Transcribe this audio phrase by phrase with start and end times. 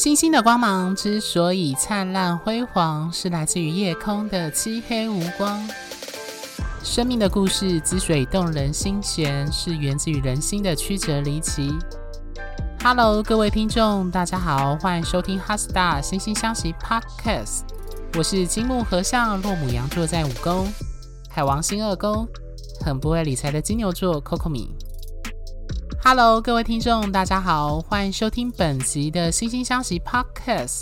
[0.00, 5.68] 星星的光芒之所以灿烂辉煌，是来自于夜空的漆黑无光。
[6.82, 11.70] 生命的故事之所以动人心弦，是源自于人心的曲折离奇。
[12.82, 17.58] Hello，各位听众，大家好，欢迎收听《HeartStar 心星相惜 Podcast》。
[18.16, 20.66] 我是金木合相，落母羊座在五宫，
[21.28, 22.26] 海王星二宫，
[22.82, 24.74] 很不会理财的金牛座 Coco 米。
[26.02, 30.80] Hello，各位听众，大家好，欢迎收听本集的《心星相惜 Podcast》。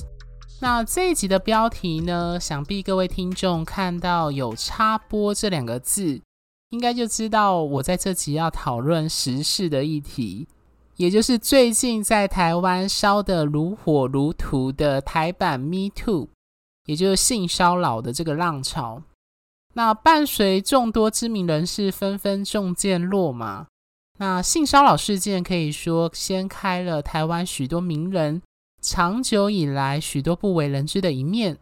[0.61, 6.23] 那这一集的标题呢，想必各位听众看到有插播这两个字，
[6.71, 10.47] 应该就知道我在这集要讨论时事的议题，
[10.97, 16.29] 也就是最近在台湾烧得如火如荼的台版 Me Too，
[16.87, 19.03] 也就是性骚扰的这个浪潮。
[19.75, 23.67] 那伴随众多知名人士纷纷中箭落马。
[24.21, 28.43] 那性骚扰事件可以说掀开了台湾许多名人
[28.83, 31.57] 长久以来许多不为人知的一面，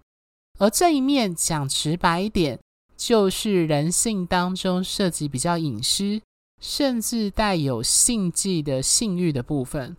[0.59, 2.59] 而这一面讲直白一点，
[2.97, 6.23] 就是人性当中涉及比较隐私，
[6.59, 9.95] 甚至带有禁忌的性欲的部分。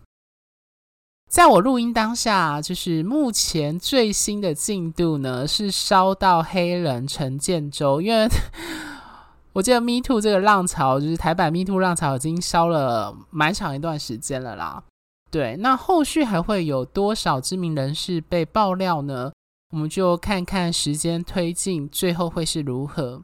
[1.28, 8.28] 在我录音当下，就是目前最新的进度呢，是烧到黑人陈建州，因为。
[9.52, 14.82] 我记得 Me Too 这个浪潮，就是台版 Me Too 浪潮，已经烧了蛮长一段时间了啦。
[15.30, 19.32] 对，那后续还会有多少知名人士被爆料呢？
[19.72, 23.22] 我们就看看时间推进，最后会是如何。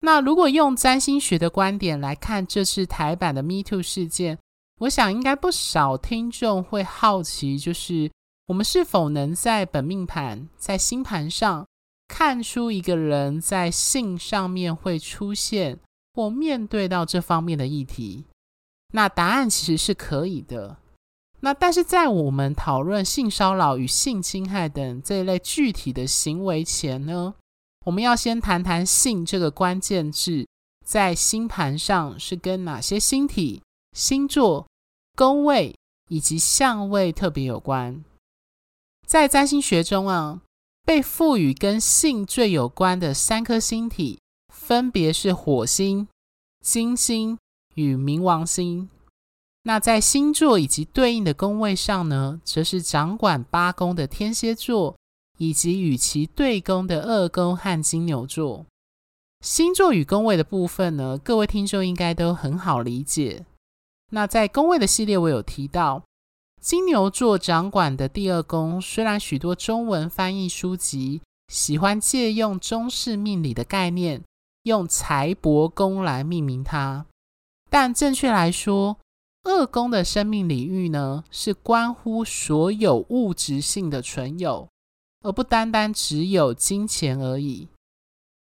[0.00, 4.38] 那如果用占星学的观点来看这次台版的 Me Too 事件，
[4.80, 8.10] 我想应该不少听众会好奇，就是
[8.46, 11.66] 我们是否能在本命盘、在星盘上，
[12.08, 15.78] 看出一个人在性上面会出现
[16.14, 18.24] 或面对到这方面的议题，
[18.92, 20.78] 那答案其实是可以的。
[21.40, 27.34] 那但是在我们讨论性骚扰与性侵害等这一类具体的行为前呢，
[27.84, 30.48] 我们要先谈谈“性”这个关键字
[30.84, 33.62] 在星盘上是跟哪些星体、
[33.92, 34.66] 星座、
[35.14, 35.76] 宫位
[36.08, 38.02] 以及相位特别有关。
[39.04, 40.40] 在占星学中啊。
[40.86, 44.20] 被赋予跟性最有关的三颗星体，
[44.54, 46.06] 分别是火星、
[46.64, 47.36] 金星
[47.74, 48.88] 与冥王星。
[49.64, 54.96] 那在星座以及对应的宫位上呢，则是掌管八宫的天蝎座，
[55.38, 58.64] 以及与其对宫的二宫和金牛座。
[59.40, 63.44] 星座与宫位的部分呢，各位听众应该都很好理解。
[64.12, 66.04] 那在宫位的系列，我有提到。
[66.66, 74.24] 金牛座掌管的第二宫，虽然许多中文翻译书籍喜欢借用中式命理的概念，
[74.64, 77.06] 用财帛宫来命名它，
[77.70, 78.98] 但正确来说，
[79.44, 84.66] 二宫的生命领域呢，是关乎所有物质性的存有，
[85.22, 87.68] 而不单单只有金钱而已。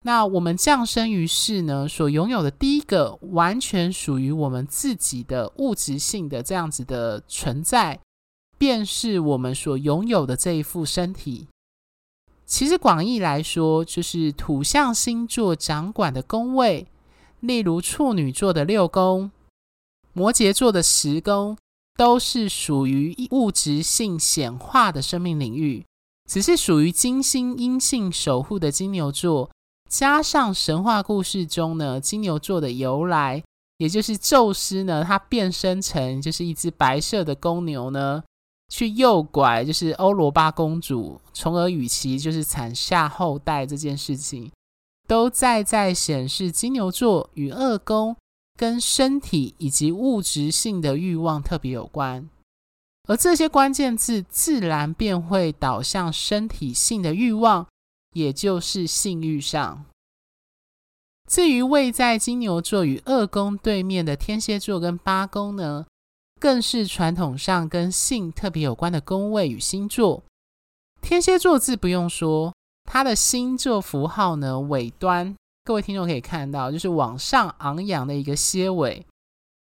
[0.02, 8.00] 那我们降生于世呢，所拥有的第一个完全属于我们自己的物质性的这样子的存在。
[8.58, 11.48] 便是我们所拥有的这一副身体。
[12.46, 16.88] 其实广义来说，就是土象星座掌管的宫位，
[17.40, 19.32] 例如处女座的六宫、
[20.14, 21.58] 摩羯座的十宫，
[21.98, 25.84] 都是属于物质性显化的生命领域。
[26.30, 29.50] 只是属于金星阴性守护的金牛座，
[29.90, 33.44] 加上神话故事中呢，金牛座的由来，
[33.78, 38.24] 也就是宙斯呢，他变身成就是一只白色的公牛呢。
[38.76, 44.52] 去诱拐就是欧罗巴公主，从而与其就是产下后代这件事情，
[45.08, 48.18] 都在在显示金牛座与二宫
[48.58, 52.30] 跟身体以及物质性的欲望特别有关，
[53.08, 57.66] 而这些关键字自然便会导向身体性的欲望，
[58.12, 59.86] 也就是性欲上。
[61.30, 65.86] 至于位在金牛座与二宫对面的天蝎座跟八宫呢，
[66.46, 70.22] 更是传统上跟性特别有关的宫位与星座。
[71.02, 72.54] 天蝎座字不用说，
[72.84, 79.04] 它的星座符号呢，尾端，各位听众可以看到，就是往上昂扬的一个蝎尾。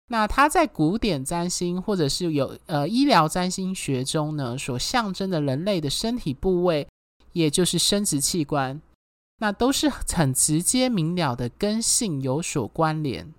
[0.07, 6.87] 那它在古典占星或者是有呃医疗占星学中呢，所象征的人类的身体部位，
[7.33, 8.81] 也就是生殖器官，
[9.39, 13.35] 那都是很直接明了的跟性有所关联。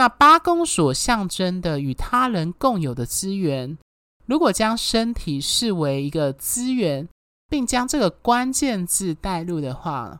[0.00, 3.76] 那八宫所象征的与他人共有的资源，
[4.24, 7.06] 如果将身体视为一个资源，
[7.50, 10.18] 并将这个关键字带入的话，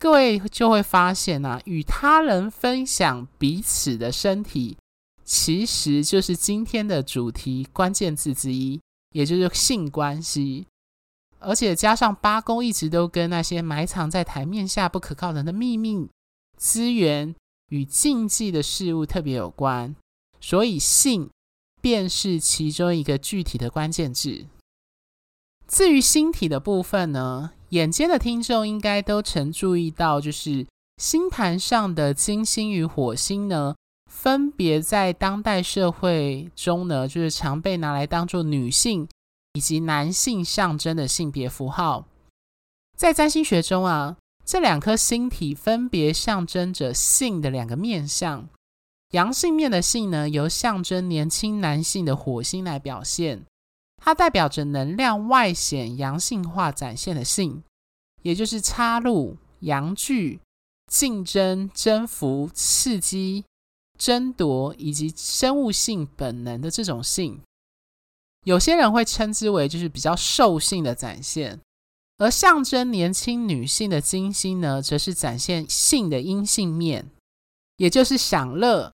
[0.00, 4.76] 各位就会发现啊，与他人分享彼此的身体，
[5.22, 8.80] 其实就是今天的主题关键字之一。
[9.14, 10.66] 也就是性关系。
[11.38, 16.08] 而且加上八宫一直都跟那些埋藏在台面下不可告人的秘密、
[16.56, 17.32] 资源
[17.72, 19.96] 与禁忌的事物特别有关，
[20.42, 21.30] 所以性
[21.80, 24.44] 便是其中一个具体的关键字。
[25.66, 30.66] 至于星体的部分呢，眼尖的听众应该都曾注意到，就是
[30.98, 33.74] 星盘上的金星与火星呢，
[34.10, 39.08] 分别在当代社会中呢，就是常被拿来当做女性
[39.54, 42.04] 以及男性象征的性别符号。
[42.94, 44.18] 在占星学中啊，
[44.52, 48.46] 这两颗星体分别象征着性的两个面相。
[49.12, 53.46] 阳性面的性呢，由象征年轻男性的火星来表现。
[53.96, 57.62] 它代表着能量外显、阳性化展现的性，
[58.20, 60.38] 也就是插入、阳具、
[60.86, 63.46] 竞争、征服、刺激、
[63.96, 67.40] 争夺以及生物性本能的这种性。
[68.44, 71.58] 有些人会称之为就是比较兽性的展现，
[72.22, 77.10] 而象征年轻女性的金星呢，则是展现性的阴性面，
[77.78, 78.92] 也就是享乐、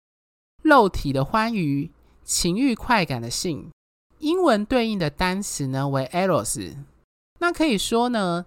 [0.63, 1.91] 肉体的欢愉、
[2.25, 3.69] 情欲快感的性。
[4.21, 6.75] 英文对应的单词呢为 Eros，
[7.39, 8.47] 那可以说呢，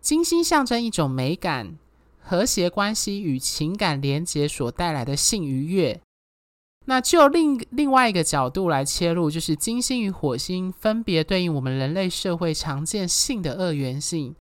[0.00, 1.76] 金星象征一种美感、
[2.18, 6.00] 和谐关系与情感连结所带来的性愉悦。
[6.88, 14.34] 那就另另外一个角度来切入，就是金星与火星分别对应我们人类社会常见性的二元性，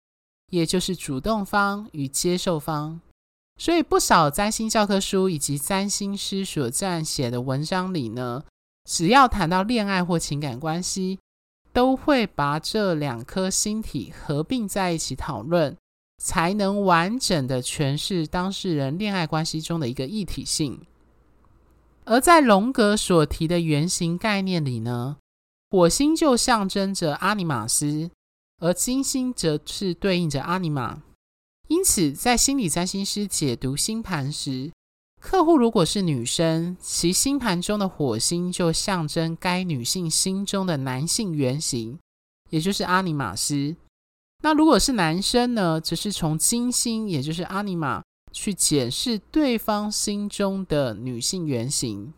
[0.49, 3.01] 也就是主动方与接受方。
[3.59, 8.45] 所以不少占星教科书以及占星师所撰写的文章里呢。
[8.85, 11.19] 只要谈到恋爱或情感关系，
[11.73, 15.75] 都会把这两颗星体合并在一起讨论，
[16.23, 20.79] 才能完整的诠释当事人恋爱关系中的一个一体性。
[22.09, 25.17] 而在荣格所提的原型概念里呢，
[25.69, 28.09] 火星就象征着阿尼玛斯，
[28.59, 31.03] 而金星则是对应着阿尼玛。
[31.67, 34.71] 因此，在心理占星师解读星盘时，
[35.19, 41.99] 客户如果是女生，其星盘中的火星就象征该女性心中的男性原型，
[42.49, 43.75] 也就是阿尼玛斯。
[44.41, 48.01] 那如果是男生呢，则是从金星，也就是阿尼玛，
[48.31, 52.13] 去检视对方心中的女性原型。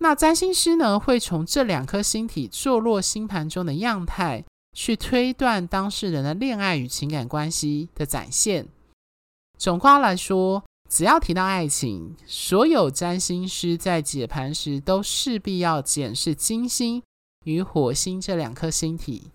[0.00, 8.68] 那占星师呢，会从这两颗星体坐落星盘中的样态，去推断当事人的恋爱与情感关系的展现。
[9.56, 17.02] 总括来说，只要提到爱情，所有占星师在解盘时都势必要检视金星
[17.44, 19.32] 与火星这两颗星体。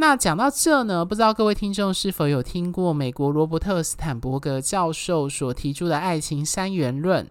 [0.00, 7.28] 那讲到这呢，不知道各位听众是否有听过美国罗伯特·斯坦伯格教授所提出的爱情三元论，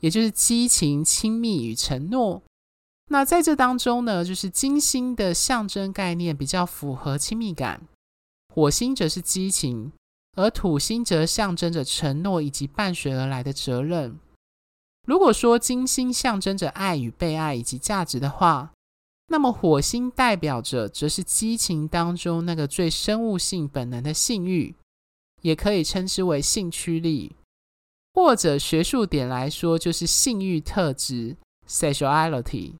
[0.00, 2.42] 也就是激情、亲密与承诺。
[3.10, 7.80] 那在这当中呢，就是金星的象征概念比较符合亲密感，
[8.52, 9.92] 火星则是激情。
[10.34, 14.18] 而土星则象征着承诺以及伴随而来的责任。
[15.06, 18.72] 如果说金星象征着爱与被爱以及价值的话，
[19.32, 24.74] 那么火星代表着则是激情当中那个最生物性本能的性欲，
[25.40, 27.34] 也可以称之为性驱力，
[28.12, 32.74] 或者学术点来说就是性欲特质 （sexuality）。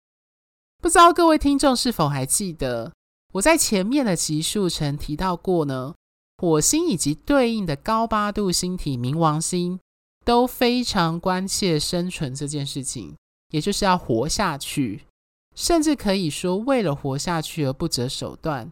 [0.83, 2.93] 不知道各位听众是否还记得
[3.33, 5.95] 我在前面的集数曾提到过呢？
[6.37, 9.81] 火星以及对应的高八度星体冥王星
[10.23, 13.17] 都非常关切生存这件事情，
[13.53, 15.07] 也就是要活下去，
[15.55, 18.71] 甚至可以说为了活下去而不择手段。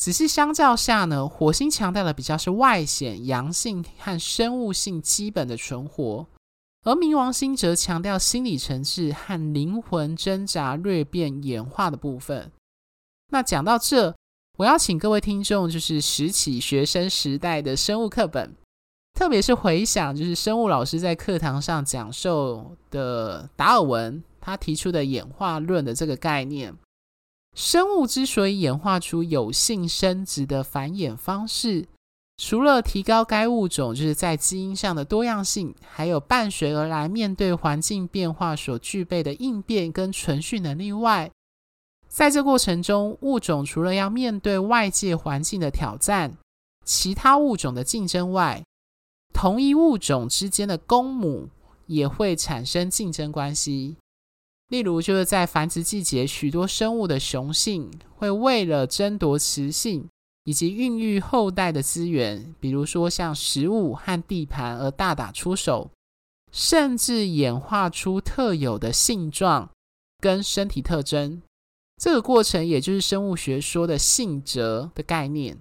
[0.00, 6.26] 只是相较下呢，火星强调的比较是外显阳性和生物性基本的存活，
[6.84, 12.50] 而冥王星则强调心理层次和灵魂挣扎、蜕变、演化的部分。
[13.28, 14.14] 那讲到这。
[14.56, 18.54] 我要请各位听众，就是拾起学生时代的生物课本，
[19.14, 26.74] 特别是回想，就是生物老师在课堂上讲授的达尔文他提出的演化论的这个概念。
[27.54, 31.86] 生物之所以演化出有性生殖的繁衍方式，
[32.36, 41.30] 除了提高该物种就是在基因上的多样性，还有伴随而来面对环境变化所具备的应变跟存续能力外，
[42.08, 46.38] 在这过程中，物种除了要面对外界环境的挑战、
[46.84, 48.64] 其他物种的竞争外，
[49.34, 51.48] 同一物种之间的公母
[51.86, 53.96] 也会产生竞争关系。
[54.70, 60.08] 例如，就是在繁殖季节，许多生物的雄性会为了争夺雌性
[60.44, 65.90] 以及孕育后代的资源，比如说像食物和地盘而大打出手，
[66.52, 69.68] 甚至演化出特有的性状
[70.18, 71.42] 跟身体特征。
[72.00, 75.58] 这个过程也就是生物学说的性择的概念。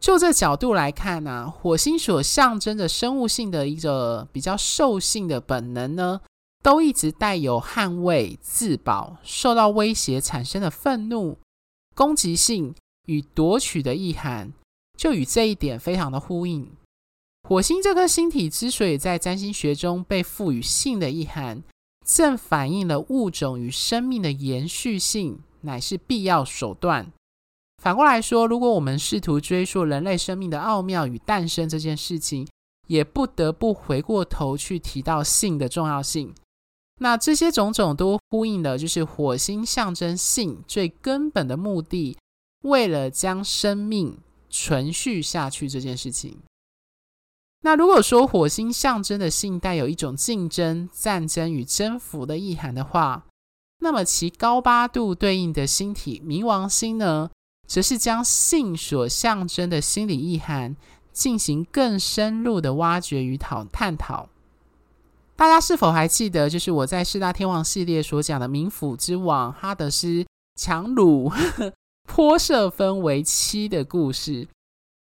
[0.00, 6.20] 就这角度来看呢、火星所象征的生物性的一个比较兽性的本能呢，
[6.62, 11.38] 都一直带有捍卫、自保、受到威胁产生的愤怒、
[11.94, 12.74] 攻击性
[13.06, 14.52] 与夺取的意涵，
[14.96, 16.70] 就与这一点非常的呼应。
[17.48, 21.62] 火星这颗星体之所以在占星学中被赋予性的意涵，
[22.06, 27.10] 正反映了物种与生命的延续性乃是必要手段。
[27.82, 32.46] 反过来说，如果我们试图追溯人类生命的奥妙与诞生这件事情，
[32.88, 36.34] 也不得不回过头去提到性的重要性。
[37.02, 42.18] 那这些种种都呼应了，就是火星象征性最根本的目的，
[42.62, 44.18] 为了将生命
[44.50, 46.36] 存续下去这件事情。
[47.62, 53.24] 那如果说火星象征的性带有一种竞争、战争与征服的意涵的话，
[53.80, 57.30] 那么其高八度对应的星体冥王星呢，
[57.66, 60.76] 则是将性所象征的心理意涵
[61.12, 64.28] 进行更深入的挖掘与讨探讨。
[65.40, 71.32] 大家是否还记得，就是我在四大天王系列所讲的冥府之王哈德斯强掳
[72.06, 74.46] 波瑟芬为妻的故事？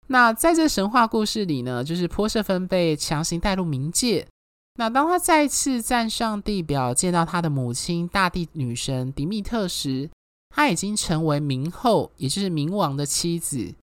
[0.09, 4.26] 那在这神话故事里呢，就是波瑟芬被强行带入冥界。
[4.75, 10.11] 那当他再次站上地表，见到他的母亲大地女神迪密特时，
[10.55, 13.75] 他已经成为冥后，也就是冥王的妻子。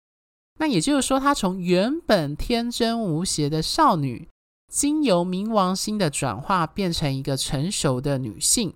[0.58, 4.28] 那也就是说，他从原本天真无邪的少女，
[4.72, 8.72] 经由冥王星的转化，变成一个成熟的女性。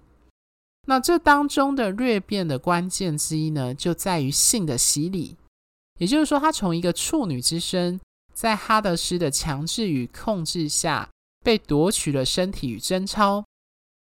[0.87, 5.37] 那这当中的略变的关键之一呢，就在于性的洗礼。
[5.99, 7.99] 也就是说，她从一个处女之身，
[8.35, 11.09] 在哈德斯的强制与控制下，
[11.43, 13.43] 被夺取了身体与贞操。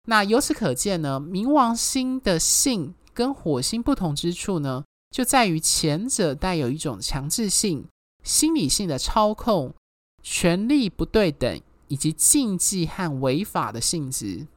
[0.07, 2.95] 那由此可见呢，冥王星的性。
[3.13, 7.87] 跟火星不同之处呢，就在于前者带有一种强制性、
[8.23, 9.73] 心理性的操控、
[10.21, 14.47] 权力不对等以及禁忌和违法的性质。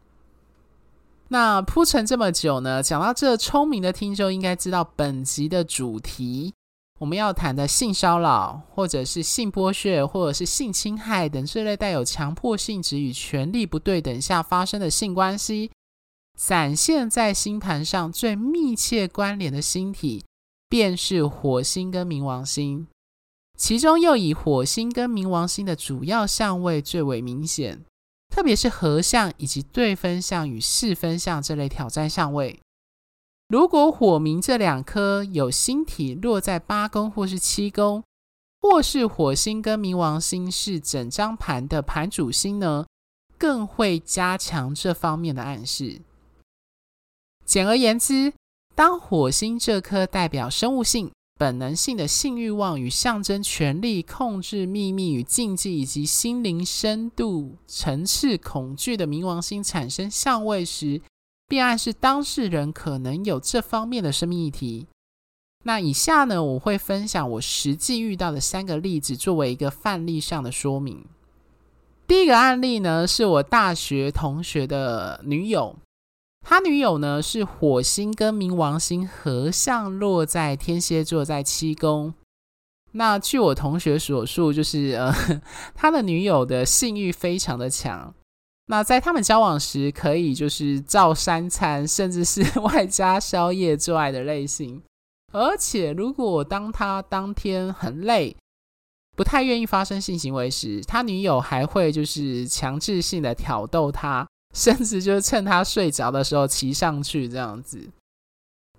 [1.29, 6.53] 那铺陈这么久呢，讲到这，聪明的听众应该知道本集的主题，
[6.99, 15.71] 我们要谈的性骚扰，或者是性剥削，或者是性侵害等这类带有强迫性质与权力不对等下发生的性关系。
[16.37, 20.25] 展现在星盘上最密切关联的星体，
[20.69, 22.87] 便是火星跟冥王星，
[23.61, 27.85] 其中又以火星跟冥王星的主要相位最为明显，
[28.31, 32.59] 特别是合相以及对分相与四分相这类挑战相位。
[33.49, 38.03] 如果火冥这两颗有星体落在八宫或是七宫，
[38.63, 42.87] 或是火星跟冥王星是整张盘的盘主星呢，
[43.37, 46.01] 更会加强这方面的暗示。
[47.45, 48.33] 简而言之，
[48.75, 61.01] 当火星这颗代表生物性、本能性的性欲望与象征权力、控制、秘密与禁忌，以及心灵深度层次恐惧的冥王星产生相位时，
[61.49, 64.87] 便暗示当事人可能有这方面的生命议题。
[65.65, 71.03] 那以下呢，我会分享我实际遇到的三个例子，作为一个范例上的说明。
[72.07, 75.75] 第一个案例呢，是我大学同学的女友。
[76.41, 82.13] 他女友呢，是火星跟冥王星合相落在天蝎座，在七宫。
[82.93, 85.15] 那据我同学所述，就是呃，
[85.77, 88.13] 他的女友的性欲非常的强。
[88.67, 94.83] 那在他们交往时，可以就是照三餐，甚至是外加宵夜做爱的类型。
[95.33, 98.37] 而且，如果当他当天很累，
[99.17, 104.27] 不太愿意发生性行为时，他女友还会就是强制性的挑逗他。
[104.55, 107.89] 甚至就是趁他睡着的时候骑上去这样子。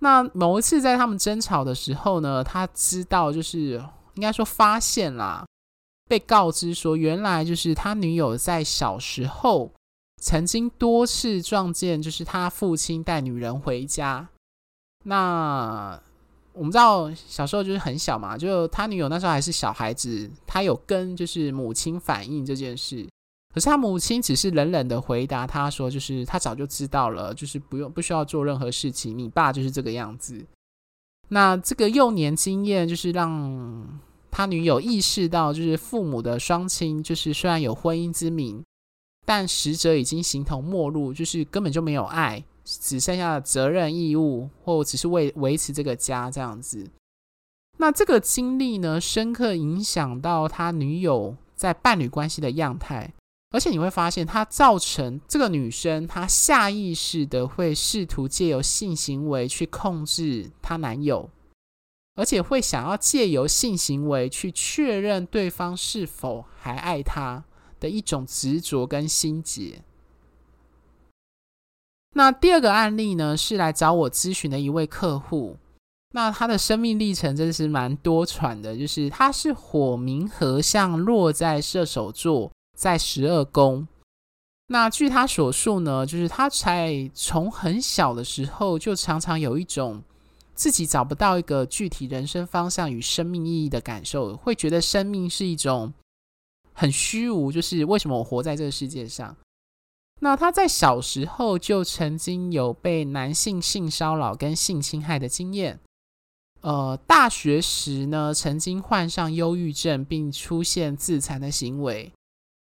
[0.00, 3.82] 那某一次在他们争吵的时候呢，他知道就是
[4.14, 5.46] 应该说发现啦，
[6.08, 9.72] 被告知说原来就是他女友在小时候
[10.20, 14.28] 曾经多次撞见，就是他父亲带女人回家。
[15.04, 16.00] 那
[16.52, 23.08] 我们知道小时候就是很小嘛，就他女友那时候还是小孩子，他有跟就是母亲反映这件事。
[23.52, 30.42] 可是他母亲只是冷冷的回答他说：“就是他早就知道了，就是不用不需要做任何事情，你爸就是这个样子。”
[31.28, 38.64] 那这个幼年经验就是让他女友意识到，就是父母的双亲就是虽然有婚姻之名，
[39.26, 46.88] 但实则已经形同陌路，就是根本就没有爱，只剩下责任义务，或只是为维持这个家这样子。
[47.78, 53.12] 那这个经历呢，深刻影响到他女友在伴侣关系的样态。
[53.52, 61.28] 而且你会发现，它造成这个女生她下意识的会试图借由性行为去控制她男友，
[62.14, 67.44] 而且会想要借由性行为去确认对方是否还爱她
[67.78, 69.82] 的一种执着跟心结。
[72.14, 75.56] 那第二个案例呢，是来找我咨询的一位客户，
[76.12, 82.50] 那他的生命历程真的是蛮多舛的，就是他是火冥合相落在射手座。
[82.76, 83.86] 在十二宫，
[84.66, 90.02] 那据他所述呢，就是他才从很小的时候就常常有一种
[90.54, 95.92] 自己找不到一个具体人生方向与生命意义的感受，会觉得生命是一种
[96.72, 99.36] 很虚无，就是为什么我活在这个世界上？
[100.20, 105.80] 那他在小时候就曾经有被男性性骚扰跟性侵害的经验，
[106.60, 112.12] 呃，大学时呢，曾经患上忧郁症，并出现自残的行为。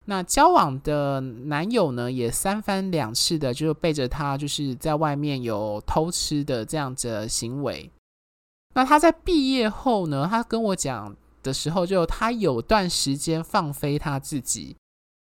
[0.06, 7.90] 那交往的男友呢，也三番两次的就背着他，就是在外面有偷吃的这样子行为。
[8.74, 14.76] 那他在毕业后呢，他跟我讲的时候，就他有段时间放飞他自己，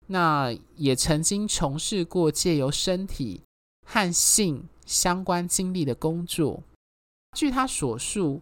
[0.07, 3.41] 那也曾经从事过借由身体
[3.85, 6.61] 和性相关经历的工作。
[7.35, 8.41] 据他所述，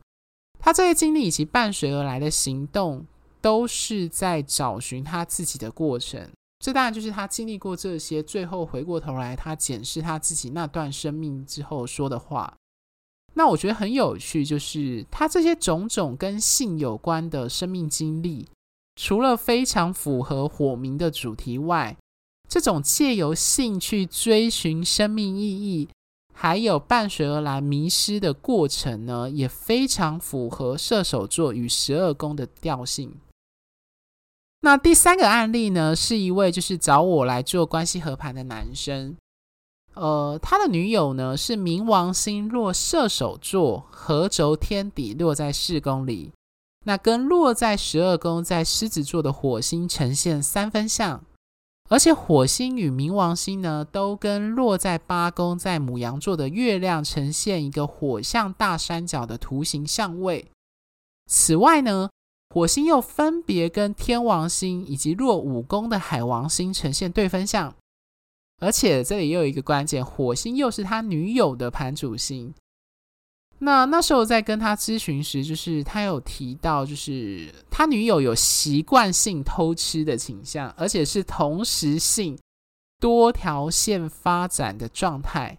[0.60, 3.06] 他这些经历以及伴随而来的行动。
[3.48, 12.54] 都是在找寻他自己的过程，这当然就是他经历过这些，最后回过头来，他检视他自己那段生命之后说的话。
[13.36, 18.50] 那我觉得很有趣，就是他这些种种跟性有关的生命经历，
[18.98, 21.96] 除了非常符合火明的主题外，
[22.50, 25.88] 这种借由性去追寻生命意义，
[26.34, 33.16] 还有伴随而来迷失的过程呢，也非常符合射手座与十二宫的调性。
[34.68, 39.16] 那第三个案例呢，是一位就是找我来做关系和盘的男生，
[39.94, 46.34] 呃，他的女友呢是冥王星落射手座，合轴天底落在四宫里，
[46.84, 51.24] 那跟落在十二宫在狮子座的火星呈现三分相，
[51.88, 60.52] 而且火星与冥王星呢都跟落在八宫在牡羊座的月亮呈现一个火象大三角的图形相位。
[61.26, 62.10] 此外呢。
[62.58, 67.72] 火星又分别跟天王星以及弱五宫的海王星呈现对分相，
[68.60, 72.52] 而且这里又有一个关键，火星又是他女友的盘主星。
[73.60, 82.36] 那那时候在跟他咨询时，就是他有提到，就是他女友有习惯性偷吃的倾向，而且是同时性
[83.00, 85.56] 多条线发展的状态。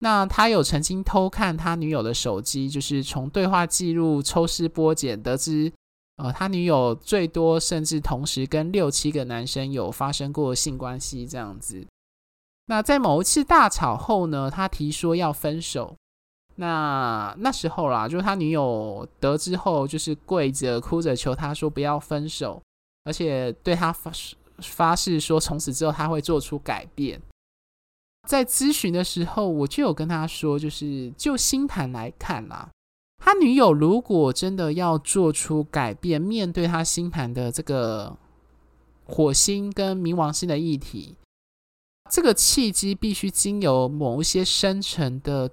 [0.00, 5.72] 那他有曾经偷看他女友的手机，就是从对话记录抽丝剥茧得知。
[6.16, 11.84] 呃，他女友最多甚至同时跟六七个男生有发生过性关系这样子。
[12.66, 15.96] 那在某一次大吵后呢，他提说要分手。
[16.56, 22.62] 那那时候啦，就是他女友得知后，就是跪着哭着求他说不要分手，
[23.02, 24.12] 而且对他发
[24.60, 27.20] 发誓说从此之后他会做出改变。
[28.28, 32.70] 在咨询的时候，我就有跟他说，就是就星盘来看啦。
[33.24, 38.14] 他女友如果真的要做出改变，面对他星盘的这个
[39.06, 41.14] 火星跟冥王星的议题，
[42.10, 45.50] 这个契机必须经由某一些深层的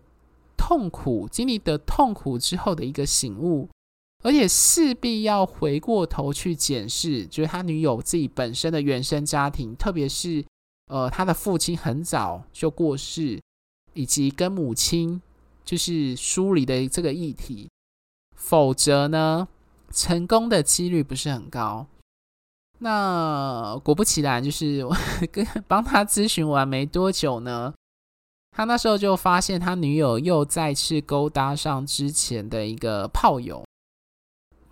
[0.57, 3.69] 痛苦经历的痛苦之后的一个醒悟，
[4.21, 10.43] 而且势必要回过头去检视，就是他女友自己本身的原生家庭，特别是
[10.87, 13.39] 呃他的父亲很早就过世，
[13.93, 15.21] 以及跟母亲。
[15.63, 17.69] 就是梳理的这个议题，
[18.35, 19.47] 否则呢，
[19.91, 21.87] 成功的几率不是很高。
[22.79, 24.95] 那果不其然，就是我
[25.31, 27.73] 跟帮他咨询完没多久呢，
[28.51, 33.63] 他那时候就发现他女友又再次勾搭上之前的一个炮友。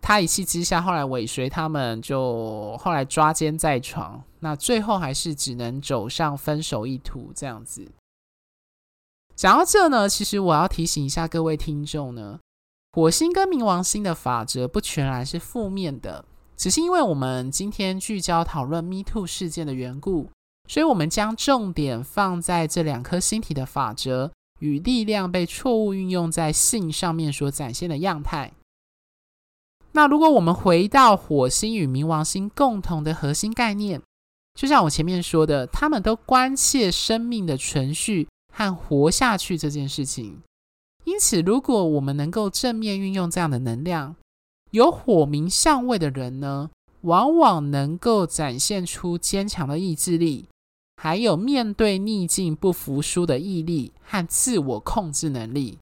[0.01, 4.23] 他一气之下，后来尾随他们，就后来抓奸在床。
[4.39, 7.87] 那最后还是只能走上分手一途，这样子。
[9.39, 12.41] 讲到这呢，其实我要提醒一下各位听众呢，
[12.91, 16.25] 火星跟冥王星的法则不全然是负面的，
[16.57, 20.29] 只是因为我们今天聚焦讨论 Me Too 事件的缘故，
[20.67, 28.51] 所以我们将重点放在这两颗星体的法则与力量被错误运用在性上面所展现的样态。
[29.93, 34.01] 那如果我们回到火星与冥王星共同的核心概念，
[34.53, 38.27] 就像我前面说的，他们都关切生命的存续。
[38.59, 40.41] 和活下去这件事情，
[41.05, 44.17] 因此，如果我们能够正面运用这样的能量，
[44.71, 46.69] 有火明相位的人呢，
[47.01, 50.49] 往往能够展现出坚强的意志力，
[50.97, 55.77] 还有面对逆境不服输的毅力和自我控制能力。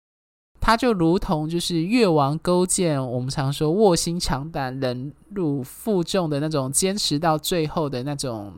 [0.59, 8.51] 他就如同就是越王勾践，我们常说卧薪尝胆、忍辱负重的那种坚持到最后的那种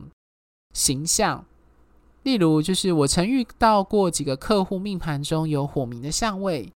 [0.74, 1.44] 形象。
[2.28, 6.70] 例如，就是我曾遇到过几个客户命盘中有火明的相位，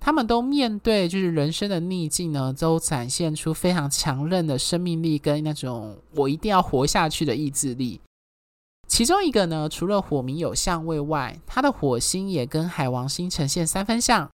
[0.00, 8.00] 他们都面对就是人生的逆境呢，都展现出非常强韧的生命力跟那种我一定要活下去的意志力。
[8.88, 14.28] 其中一个呢，除了火明有相位外，他的火星也跟海王星呈现三分相。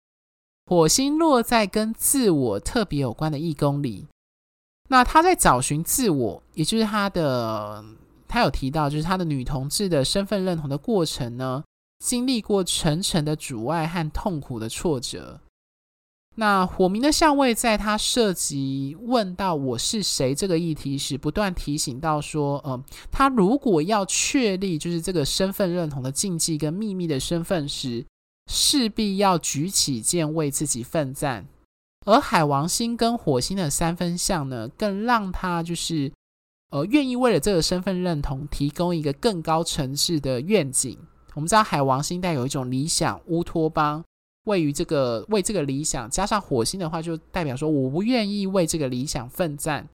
[0.64, 4.06] 火星落在跟自我特别有关的一宫里，
[4.88, 7.84] 那他在找寻自我，也就是他的，
[8.32, 11.62] 他有提到，就是他的女同志的身份认同的过程呢，
[11.98, 15.38] 经历过层层的阻碍和痛苦的挫折。
[16.36, 28.06] 那火明的相位，在他涉及问到我是谁这个议题时，不断提醒到说，嗯，他如果要确立就是这个身份认同的禁忌跟秘密的身份时。
[28.50, 31.46] 势必要举起剑为自己奋战，
[32.04, 36.12] 而海王星跟火星的三分相呢，更让他就是
[36.72, 40.98] 呃愿意为了这个身份认同提供一个更高层次的愿景。
[41.34, 44.02] 我们知道海王星带有一种理想乌托邦，
[44.44, 49.88] 位于这个为这个理想，加上火星的话，就代表说我不愿意为这个理想奋战，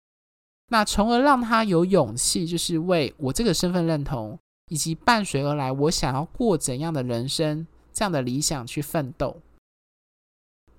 [0.69, 4.39] 那从而让他有勇气，就是为我这个身份认同
[4.71, 7.67] 以及伴随而来我想要过怎样的人生。
[7.91, 9.43] 这样的理想去奋斗。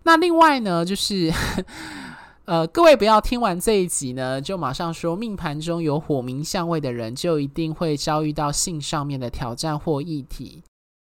[0.04, 1.30] 那另外呢，就是
[2.50, 10.64] 呃，各位不要听完这一集呢，就马上说命盘中有火冥相位的人，就一定会遭遇到性上面的挑战或议题。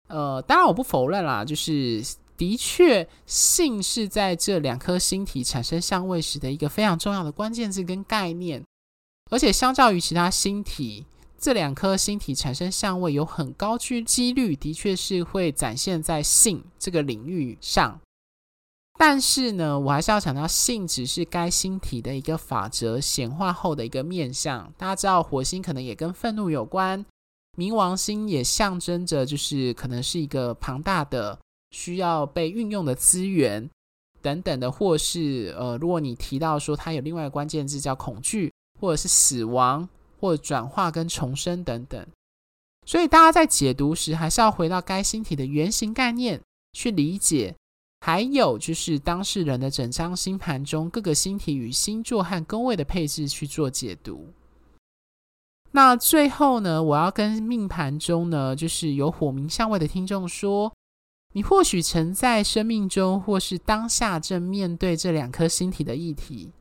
[0.08, 2.02] 呃，当然我不否认啦，就是
[2.38, 8.64] 的确性是在这两颗星体产生相位时的一个非常重要的关键字跟概念，
[9.30, 11.04] 而且相较于其他星体。
[11.38, 18.00] 这两颗星体产生相位有很高居几率，的确是会展现在性这个领域上。
[18.98, 24.72] 但是呢，我还是要强调，性只是该星体的一个法则显化后的一个面向。
[24.76, 27.04] 大家知道，火星可能也跟愤怒有关，
[27.56, 31.38] 冥王星也象征着就是可能是一个庞大的
[31.70, 33.68] 需要被运用的资源
[34.22, 39.88] 等等的，或是呃，如果你提到说它有另外一个关键字叫恐惧，或者是死亡。
[40.18, 42.06] 或转化跟重生等等，
[42.86, 46.40] 所以大家在解读时，还是要回到该星体的原型概念
[46.72, 47.54] 去理解。
[48.06, 54.28] 还有就是当事人的整张星盘中各个星体与星座和宫位的配置去做解读。
[55.72, 60.72] 那最后呢，我要跟命盘中呢，就是有火冥相位的听众说，
[61.32, 66.52] 你或许曾在生命中或是当下正面对这两颗星体的议题。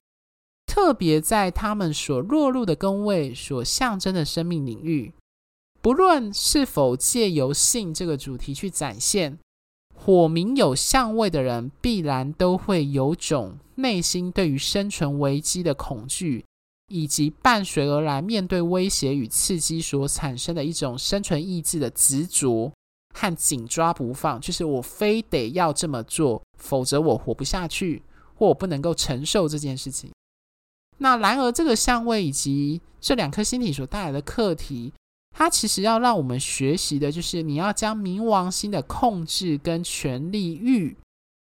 [0.65, 5.13] 特别在他们所落入的宫位所象征的生命领域，
[5.79, 9.38] 不论是否借由性这个主题去展现，
[10.06, 16.46] 火冥有相位的人，必然都会有种内心对于生存危机的恐惧，
[16.89, 22.72] 以及伴随而来面对威胁与刺激所产生的一种生存意志的执着
[23.15, 28.04] 和紧抓不放，就是我非得要这么做，否则我活不下去，
[28.36, 30.12] 或我不能够承受这件事情。
[31.00, 34.94] 那然而，这个相位以及这两颗星体所带来的课题，
[35.38, 40.95] 它其实要让我们学习的，就是你要将冥王星的控制跟权力欲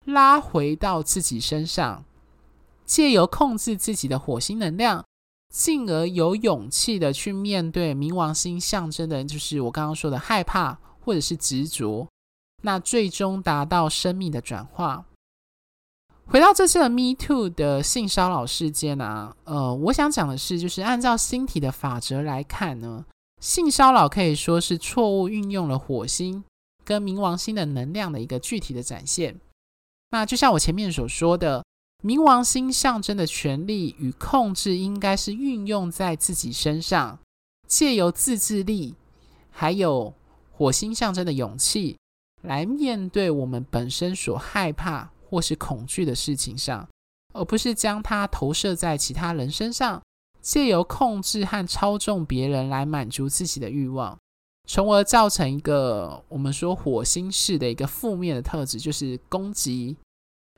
[0.06, 2.04] 拉回到自己身上，
[2.86, 5.06] 借由控制自己的火星能量，
[5.54, 12.08] 进而有勇气的去面对冥王星象征的，就是我刚刚说的害怕或者是执着，
[12.64, 15.06] 那最终达到生命的转化。
[16.26, 23.06] 回到这次的 Me Too 的性骚扰事件啊，呃，我想讲的是，就是按照星体的法则来看呢，
[23.42, 26.44] 性骚扰可以说是错误运用了火星
[26.84, 29.40] 跟冥王星的能量的一个具体的展现。
[30.12, 31.64] 那就像我前面所说的，
[32.04, 37.20] 冥王星象征的权力与控制，应该是运用在自己身上，
[37.68, 38.96] 借由自制力，
[39.52, 40.14] 还有
[40.52, 41.98] 火星象征的勇气，
[42.44, 45.12] 来面对我们本身所害怕。
[45.30, 46.88] 或是恐惧的事情上，
[47.34, 50.02] 而不是将它投射在其他人身上，
[50.42, 54.18] 借由控制和操纵别人来满足自己的欲望，
[54.68, 59.98] 从而造成一个我们说火星式的一个负面的特质，就是攻击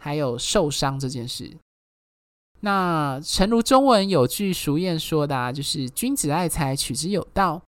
[0.01, 1.57] 还有受伤这件事。
[2.61, 7.61] 那诚如中文有句俗谚说的啊，就是“君子爱财，取之有道”。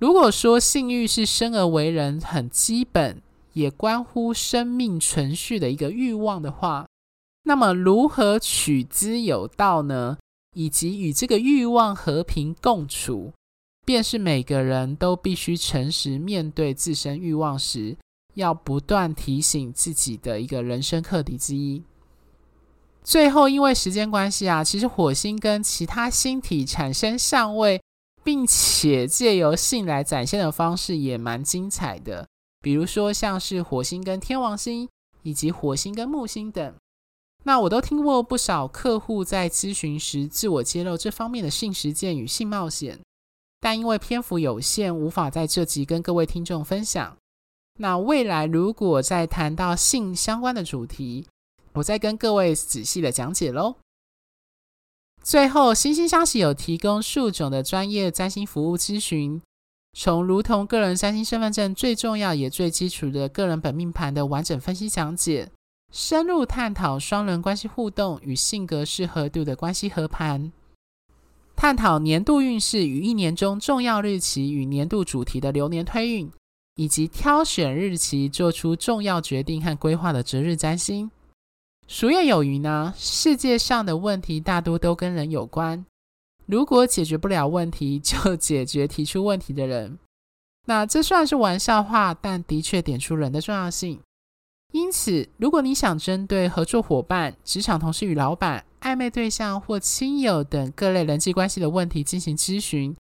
[0.00, 6.88] 如果说性欲是生而为人很基本，也关乎生命存续的一个欲望的话，
[7.44, 10.18] 那么如何取之有道呢？
[10.54, 13.32] 以及与这个欲望和平共处，
[13.84, 17.96] 便是每个人都必须诚实面对自身欲望时，
[18.34, 21.82] 要不断提醒自己的一个人生课题之一。
[23.02, 27.82] 最后，因为时间关系啊，其实火星跟其他星体产生相位，
[28.22, 32.26] 并且借由性来展现的方式也蛮精彩的。
[32.62, 34.88] 比如说，像是火星跟天王星，
[35.22, 36.74] 以及火星跟木星等。
[37.44, 42.98] 那我都听过不少客户在咨询时自我揭露这方面的性实践与性冒险，
[43.60, 47.16] 但因为篇幅有限，无法在这集跟各位听众分享。
[47.78, 51.26] 那未来如果再谈到性相关的主题，
[51.74, 53.76] 我再跟各位仔细的讲解喽。
[55.22, 59.42] 最后，心星相惜有提供数种的专业占星服务咨询，
[59.92, 65.50] 从如同个人占星身份证最重要也最基础的个人本命盘的完整分析讲解。
[65.94, 70.50] 深入探讨双人关系互动与性格适合度的关系合盘，
[71.54, 76.28] 探讨年度运势与一年中重要日期与年度主题的流年推运，
[76.74, 81.08] 以及挑选日期做出重要决定和规划的择日占星。
[81.86, 85.86] 俗谚有云呢，世界上的问题大多都跟人有关，
[86.46, 89.96] 如果解决不了问题，就解决提出问题的人。
[90.66, 94.00] 那这算是玩笑话，但的确点出人的重要性。
[94.74, 102.96] 因此，如果你想针对合作伙伴、职场同事与老板、暧昧对象或亲友等各类人际关系的问题进行咨询，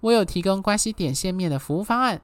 [0.00, 2.18] 我有提供关系点线面的服务方案，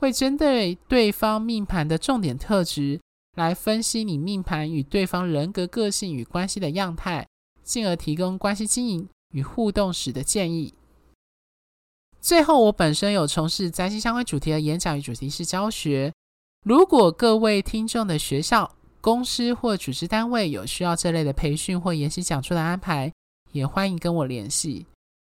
[0.00, 3.00] 会针对对方命盘的重点特质
[3.36, 7.28] 来分析你命盘与对方人格个性与关系的样态，
[7.62, 10.74] 进而提供关系经营与互动时的建议。
[12.20, 16.12] 最后，我本身有从事占星相关主题的演讲与主题式教学。
[16.64, 23.12] 如果各位听众的学校、公司或组织单位有需要这类的培训或研习讲座的安排，
[23.52, 24.86] 也欢迎跟我联系。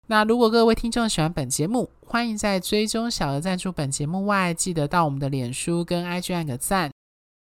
[0.08, 6.90] 那如果各位听众喜欢本节目，欢迎在追踪小额赞助本节目外，记得到我们的脸书跟 IG 按个赞，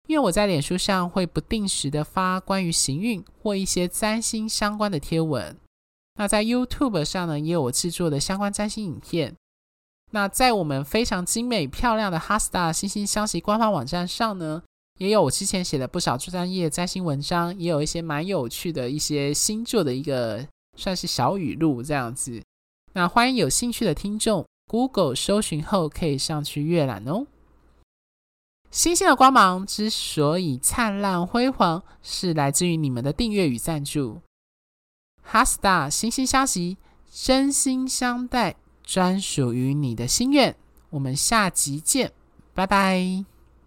[0.08, 5.56] 因为我在脸书上会不定时的发关于行运或一些占星相关的贴文。
[6.16, 9.36] 那在 YouTube 上呢，也有我制作的相关占星影片。
[10.10, 14.62] 那在我们非常精美漂亮的 HeartStar 心星相惜官方网站上呢，
[14.98, 22.42] 也有我之前写的不少专业摘星文章，也有一些蛮有趣的一些星座的一个算是小语录这样子。
[22.94, 27.26] 那欢迎有兴趣的听众 Google 搜寻后可以上去阅览哦。
[28.70, 34.20] 星星的光芒之所以灿烂辉煌，是来自于你们的订阅与赞助。
[35.30, 36.78] HeartStar 心星相惜，
[37.12, 38.56] 真心相待。
[38.88, 40.56] 专属于你的心愿，
[40.88, 42.10] 我们下集见，
[42.54, 43.27] 拜拜。